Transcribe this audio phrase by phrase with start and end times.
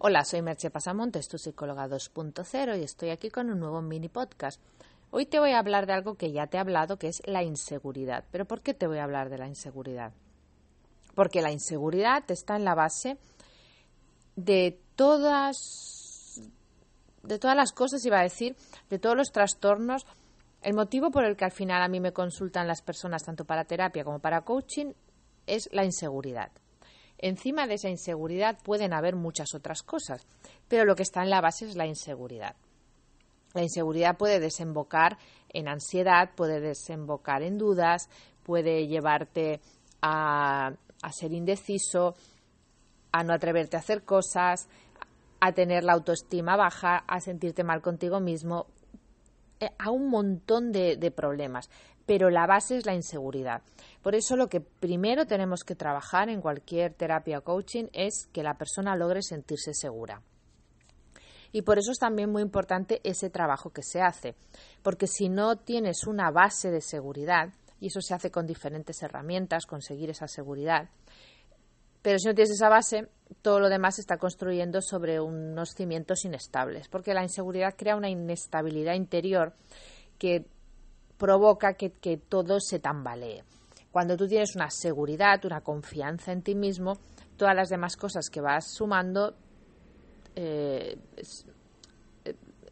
[0.00, 4.62] Hola, soy Merche Pasamontes, tu psicóloga 2.0 y estoy aquí con un nuevo mini podcast.
[5.10, 7.42] Hoy te voy a hablar de algo que ya te he hablado, que es la
[7.42, 8.22] inseguridad.
[8.30, 10.12] ¿Pero por qué te voy a hablar de la inseguridad?
[11.16, 13.18] Porque la inseguridad está en la base
[14.36, 16.40] de todas
[17.24, 18.54] de todas las cosas, iba a decir,
[18.90, 20.06] de todos los trastornos.
[20.62, 23.64] El motivo por el que al final a mí me consultan las personas, tanto para
[23.64, 24.92] terapia como para coaching,
[25.48, 26.52] es la inseguridad.
[27.18, 30.26] Encima de esa inseguridad pueden haber muchas otras cosas,
[30.68, 32.54] pero lo que está en la base es la inseguridad.
[33.54, 35.18] La inseguridad puede desembocar
[35.48, 38.08] en ansiedad, puede desembocar en dudas,
[38.44, 39.60] puede llevarte
[40.00, 40.72] a,
[41.10, 42.14] ser indeciso,
[43.10, 44.68] a no atreverte a hacer cosas,
[45.40, 48.66] a tener la autoestima baja, a sentirte mal contigo mismo,
[49.78, 51.68] a un montón de problemas
[52.08, 53.60] pero la base es la inseguridad.
[54.02, 58.42] Por eso lo que primero tenemos que trabajar en cualquier terapia o coaching es que
[58.42, 60.22] la persona logre sentirse segura.
[61.52, 64.36] Y por eso es también muy importante ese trabajo que se hace,
[64.82, 69.66] porque si no tienes una base de seguridad, y eso se hace con diferentes herramientas,
[69.66, 70.88] conseguir esa seguridad,
[72.00, 73.08] pero si no tienes esa base,
[73.42, 78.08] todo lo demás se está construyendo sobre unos cimientos inestables, porque la inseguridad crea una
[78.08, 79.54] inestabilidad interior
[80.18, 80.46] que
[81.16, 83.44] provoca que, todo se tambalee.
[83.90, 86.98] Cuando tú tienes una seguridad, una confianza en ti mismo,
[87.36, 89.34] todas las demás cosas que vas sumando,
[90.36, 90.98] eh,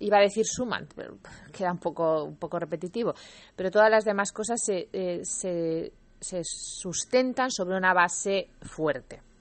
[0.00, 1.18] iba a decir suman, pero
[1.52, 3.14] queda un poco, un poco repetitivo,
[3.56, 9.33] pero todas las demás cosas se, eh, se sustentan sobre una base fuerte.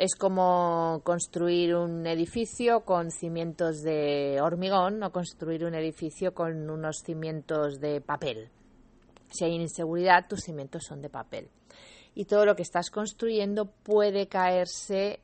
[0.00, 7.02] Es como construir un edificio con cimientos de hormigón o construir un edificio con unos
[7.04, 8.48] cimientos de papel.
[9.28, 11.50] Si hay inseguridad, tus cimientos son de papel.
[12.14, 15.20] Y todo lo que estás construyendo puede caerse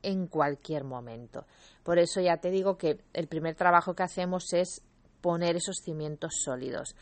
[0.00, 1.44] en cualquier momento.
[1.82, 4.84] Por eso ya te digo que el primer trabajo que hacemos es
[5.20, 6.94] poner esos cimientos sólidos.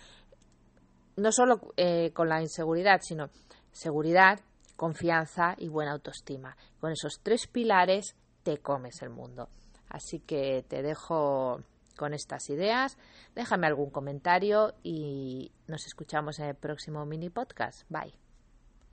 [1.17, 3.29] No solo eh, con la inseguridad, sino
[3.70, 4.41] seguridad,
[4.78, 6.56] confianza y buena autoestima.
[6.80, 9.48] Con esos tres pilares te comes el mundo.
[9.89, 11.62] Así que te dejo
[11.96, 12.96] con estas ideas.
[13.34, 17.83] Déjame algún comentario y nos escuchamos en el próximo mini podcast.
[17.90, 18.27] Bye.